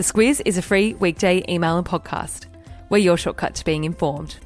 [0.00, 2.46] The Squiz is a free weekday email and podcast.
[2.88, 4.38] We're your shortcut to being informed.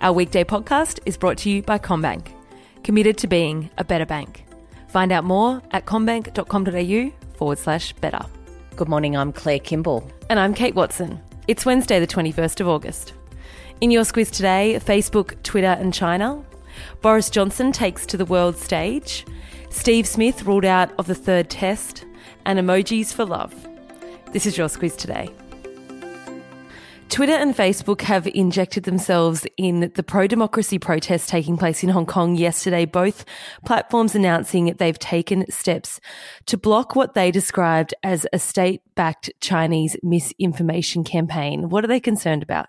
[0.00, 2.28] Our weekday podcast is brought to you by CommBank,
[2.84, 4.44] committed to being a better bank.
[4.86, 8.24] Find out more at commbank.com.au forward slash better.
[8.76, 10.08] Good morning, I'm Claire Kimball.
[10.28, 11.20] And I'm Kate Watson.
[11.48, 13.12] It's Wednesday, the 21st of August.
[13.80, 16.40] In your squiz today, Facebook, Twitter, and China.
[17.00, 19.26] Boris Johnson takes to the world stage.
[19.70, 22.04] Steve Smith ruled out of the third test.
[22.46, 23.52] And emojis for love.
[24.32, 25.28] This is your squiz today.
[27.08, 32.06] Twitter and Facebook have injected themselves in the pro democracy protests taking place in Hong
[32.06, 33.24] Kong yesterday, both
[33.66, 36.00] platforms announcing they've taken steps
[36.46, 41.68] to block what they described as a state backed Chinese misinformation campaign.
[41.68, 42.68] What are they concerned about?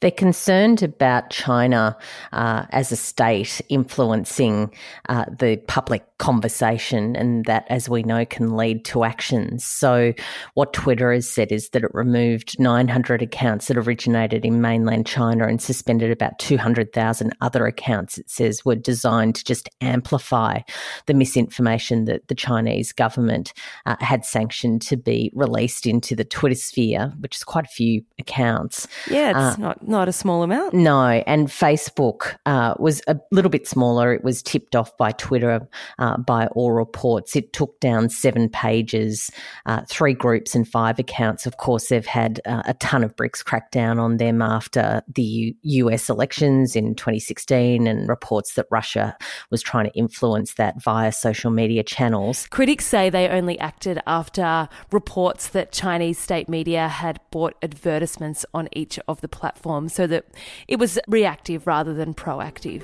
[0.00, 1.96] They're concerned about China
[2.32, 4.72] uh, as a state influencing
[5.08, 9.64] uh, the public conversation, and that, as we know, can lead to actions.
[9.64, 10.14] So,
[10.54, 15.46] what Twitter has said is that it removed 900 accounts that originated in mainland China
[15.46, 20.60] and suspended about 200,000 other accounts, it says, were designed to just amplify
[21.06, 23.52] the misinformation that the Chinese government
[23.84, 28.02] uh, had sanctioned to be released into the Twitter sphere, which is quite a few
[28.18, 28.88] accounts.
[29.10, 30.74] Yeah, it's uh, not, not a small amount.
[30.74, 34.12] No, and Facebook uh, was a little bit smaller.
[34.12, 37.36] It was tipped off by Twitter uh, by all reports.
[37.36, 39.30] It took down seven pages,
[39.66, 41.46] uh, three groups, and five accounts.
[41.46, 45.22] Of course, they've had uh, a ton of bricks cracked down on them after the
[45.22, 49.16] U- US elections in 2016 and reports that Russia
[49.50, 52.46] was trying to influence that via social media channels.
[52.50, 58.68] Critics say they only acted after reports that Chinese state media had bought advertisements on
[58.72, 60.24] each of the platforms so that
[60.66, 62.82] it was reactive rather than proactive.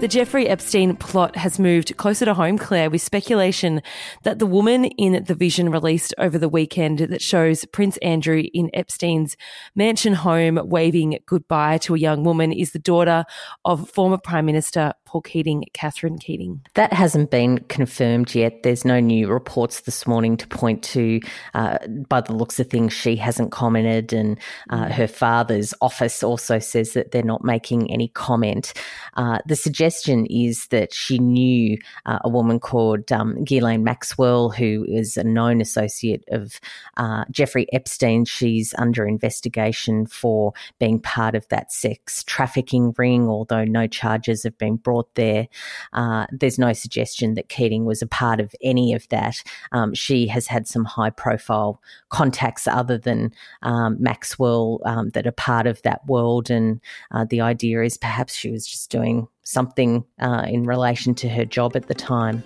[0.00, 3.82] The Jeffrey Epstein plot has moved closer to home, Claire, with speculation
[4.24, 8.68] that the woman in the vision released over the weekend that shows Prince Andrew in
[8.74, 9.36] Epstein's
[9.76, 13.24] mansion home waving goodbye to a young woman is the daughter
[13.64, 16.62] of former Prime Minister Paul Keating, Catherine Keating.
[16.72, 18.62] That hasn't been confirmed yet.
[18.62, 21.20] There's no new reports this morning to point to.
[21.52, 21.76] Uh,
[22.08, 24.38] by the looks of things, she hasn't commented, and
[24.70, 28.72] uh, her father's office also says that they're not making any comment.
[29.12, 34.86] Uh, the suggestion is that she knew uh, a woman called um, Ghislaine Maxwell, who
[34.88, 36.58] is a known associate of
[36.96, 38.24] uh, Jeffrey Epstein.
[38.24, 44.56] She's under investigation for being part of that sex trafficking ring, although no charges have
[44.56, 45.48] been brought there.
[45.92, 49.42] Uh, there's no suggestion that Keating was a part of any of that.
[49.72, 51.80] Um, she has had some high profile
[52.10, 53.32] contacts other than
[53.62, 56.50] um, Maxwell um, that are part of that world.
[56.50, 56.80] And
[57.10, 61.44] uh, the idea is perhaps she was just doing something uh, in relation to her
[61.44, 62.42] job at the time.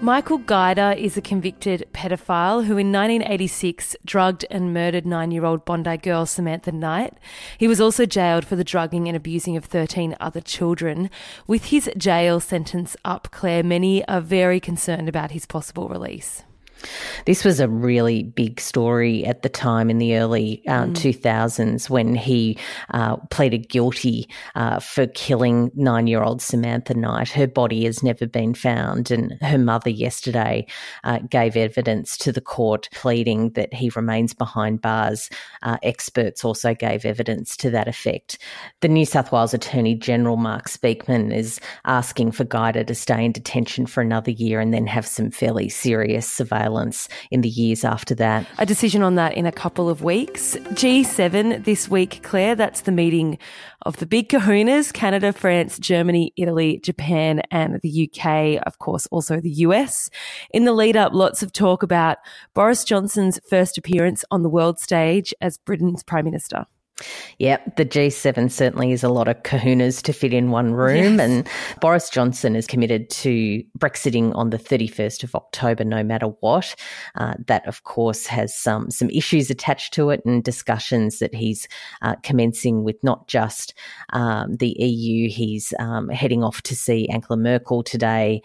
[0.00, 5.64] Michael Guider is a convicted pedophile who in 1986 drugged and murdered nine year old
[5.64, 7.14] Bondi girl Samantha Knight.
[7.56, 11.08] He was also jailed for the drugging and abusing of 13 other children.
[11.46, 16.42] With his jail sentence up, Claire, many are very concerned about his possible release.
[17.26, 20.94] This was a really big story at the time in the early uh, mm.
[20.94, 22.58] 2000s when he
[22.90, 27.30] uh, pleaded guilty uh, for killing nine year old Samantha Knight.
[27.30, 30.66] Her body has never been found, and her mother yesterday
[31.04, 35.30] uh, gave evidence to the court pleading that he remains behind bars.
[35.62, 38.38] Uh, experts also gave evidence to that effect.
[38.80, 43.32] The New South Wales Attorney General Mark Speakman is asking for Guider to stay in
[43.32, 46.63] detention for another year and then have some fairly serious surveillance
[47.30, 48.46] in the years after that.
[48.58, 50.56] A decision on that in a couple of weeks.
[50.56, 53.38] G7 this week, Claire, that's the meeting
[53.82, 59.40] of the big kahunas Canada, France, Germany, Italy, Japan, and the UK, of course, also
[59.40, 60.10] the US.
[60.52, 62.18] In the lead up, lots of talk about
[62.54, 66.66] Boris Johnson's first appearance on the world stage as Britain's Prime Minister.
[67.38, 71.18] Yep, the G7 certainly is a lot of kahunas to fit in one room.
[71.18, 71.20] Yes.
[71.20, 71.48] And
[71.80, 76.76] Boris Johnson is committed to Brexiting on the 31st of October, no matter what.
[77.16, 81.66] Uh, that, of course, has some, some issues attached to it and discussions that he's
[82.02, 83.74] uh, commencing with not just
[84.12, 85.28] um, the EU.
[85.28, 88.40] He's um, heading off to see Angela Merkel today,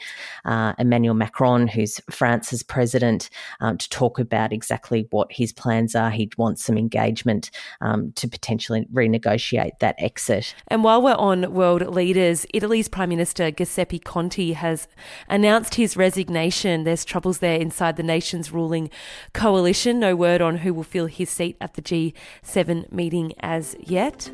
[0.45, 3.30] uh, Emmanuel Macron, who's France's president,
[3.60, 6.10] um, to talk about exactly what his plans are.
[6.10, 10.56] He wants some engagement um, to potentially renegotiate that exit.
[10.68, 14.88] And while we're on world leaders, Italy's Prime Minister Giuseppe Conte has
[15.27, 16.83] announced his resignation.
[16.83, 18.89] There's troubles there inside the nation's ruling
[19.33, 20.00] coalition.
[20.00, 24.31] No word on who will fill his seat at the G7 meeting as yet.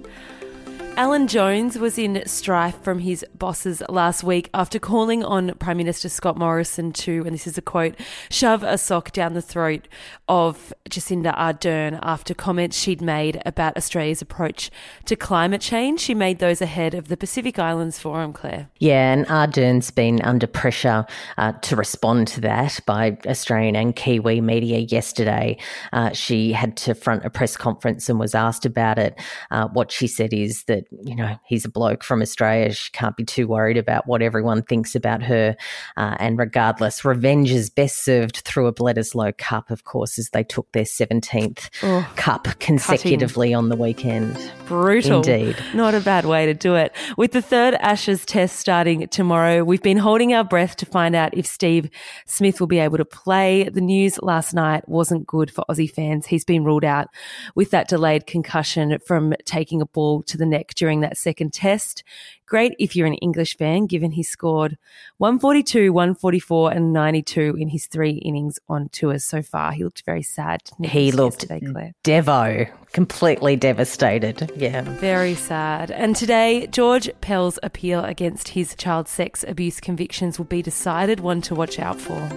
[0.98, 6.08] Alan Jones was in strife from his bosses last week after calling on Prime Minister
[6.08, 7.96] Scott Morrison to, and this is a quote,
[8.30, 9.90] shove a sock down the throat
[10.30, 14.72] of Jacinda Ardern after comments she'd made about Australia's approach
[15.04, 16.00] to climate change.
[16.00, 18.70] She made those ahead of the Pacific Islands Forum, Claire.
[18.80, 21.06] Yeah, and Ardern's been under pressure
[21.38, 25.58] uh, to respond to that by Australian and Kiwi media yesterday.
[25.92, 29.20] Uh, she had to front a press conference and was asked about it.
[29.52, 32.74] Uh, what she said is that you know, he's a bloke from Australia.
[32.74, 35.56] She can't be too worried about what everyone thinks about her.
[35.98, 40.44] Uh, and regardless, revenge is best served through a Bledisloe Cup, of course, as they
[40.44, 43.56] took their 17th oh, cup consecutively cutting.
[43.56, 44.52] on the weekend.
[44.68, 45.18] Brutal.
[45.18, 45.56] Indeed.
[45.74, 46.96] Not a bad way to do it.
[47.18, 51.36] With the third Ashes test starting tomorrow, we've been holding our breath to find out
[51.38, 51.90] if Steve
[52.26, 53.70] Smith will be able to play.
[53.70, 56.26] The news last night wasn't good for Aussie fans.
[56.26, 57.08] He's been ruled out
[57.56, 62.04] with that delayed concussion from taking a ball to the neck during that second test.
[62.46, 64.78] Great if you're an English fan, given he scored
[65.18, 69.72] 142, 144, and 92 in his three innings on tours so far.
[69.72, 70.62] He looked very sad.
[70.84, 74.52] He looked devo, completely devastated.
[74.56, 74.82] Yeah.
[74.82, 75.90] Very sad.
[75.90, 81.42] And today, George Pell's appeal against his child sex abuse convictions will be decided, one
[81.42, 82.30] to watch out for.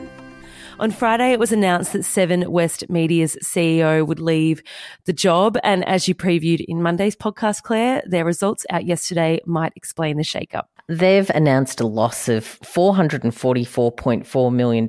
[0.81, 4.63] On Friday, it was announced that Seven West Media's CEO would leave
[5.07, 5.59] the job.
[5.65, 10.23] And as you previewed in Monday's podcast, Claire, their results out yesterday might explain the
[10.23, 10.67] shakeup.
[10.87, 14.87] They've announced a loss of $444.4 million.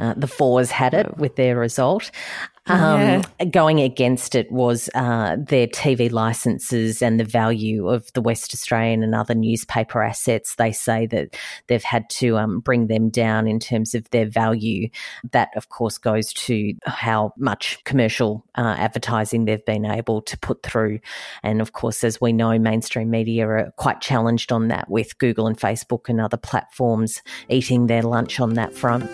[0.00, 2.10] Uh, the Fours had it with their result.
[2.68, 3.44] Um, yeah.
[3.50, 9.02] Going against it was uh, their TV licenses and the value of the West Australian
[9.02, 10.56] and other newspaper assets.
[10.56, 11.36] They say that
[11.66, 14.90] they've had to um, bring them down in terms of their value.
[15.32, 20.62] That, of course, goes to how much commercial uh, advertising they've been able to put
[20.62, 21.00] through.
[21.42, 25.46] And of course, as we know, mainstream media are quite challenged on that with Google
[25.46, 29.08] and Facebook and other platforms eating their lunch on that front.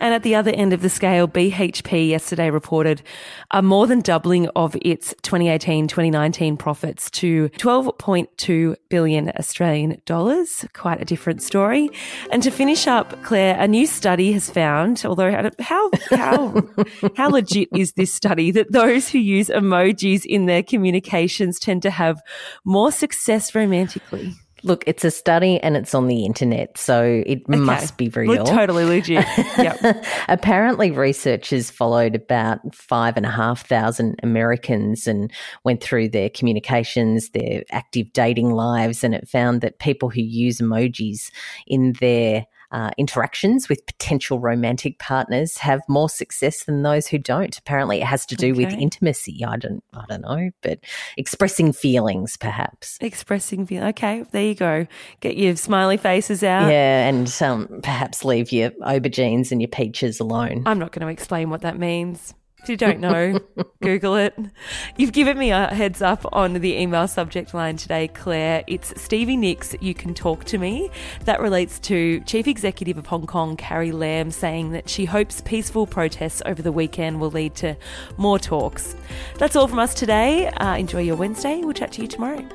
[0.00, 3.02] And at the other end of the scale, BHP yesterday reported
[3.50, 10.64] a more than doubling of its 2018 2019 profits to 12.2 billion Australian dollars.
[10.72, 11.90] Quite a different story.
[12.32, 16.62] And to finish up, Claire, a new study has found, although how, how,
[17.16, 21.90] how legit is this study that those who use emojis in their communications tend to
[21.90, 22.22] have
[22.64, 24.34] more success romantically?
[24.62, 27.58] Look, it's a study and it's on the internet, so it okay.
[27.58, 28.44] must be real.
[28.44, 29.24] Totally legit.
[29.58, 30.04] Yep.
[30.28, 35.32] Apparently, researchers followed about five and a half thousand Americans and
[35.64, 40.58] went through their communications, their active dating lives, and it found that people who use
[40.58, 41.30] emojis
[41.66, 47.56] in their uh, interactions with potential romantic partners have more success than those who don't.
[47.58, 48.64] Apparently, it has to do okay.
[48.64, 49.44] with intimacy.
[49.44, 50.80] I don't, I don't know, but
[51.16, 52.98] expressing feelings, perhaps.
[53.00, 53.90] Expressing feelings.
[53.90, 54.86] Okay, there you go.
[55.20, 56.70] Get your smiley faces out.
[56.70, 60.62] Yeah, and um, perhaps leave your aubergines and your peaches alone.
[60.66, 62.34] I'm not going to explain what that means.
[62.62, 63.40] If you don't know,
[63.82, 64.38] Google it.
[64.98, 68.64] You've given me a heads up on the email subject line today, Claire.
[68.66, 70.90] It's Stevie Nicks, You Can Talk to Me.
[71.24, 75.86] That relates to Chief Executive of Hong Kong, Carrie Lam, saying that she hopes peaceful
[75.86, 77.76] protests over the weekend will lead to
[78.18, 78.94] more talks.
[79.38, 80.48] That's all from us today.
[80.48, 81.62] Uh, enjoy your Wednesday.
[81.62, 82.46] We'll chat to you tomorrow.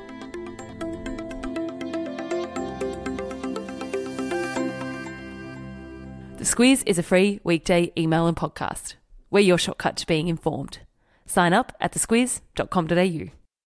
[6.36, 8.94] The Squiz is a free weekday email and podcast.
[9.30, 10.80] We're your shortcut to being informed.
[11.26, 13.45] Sign up at thesquiz.com.au.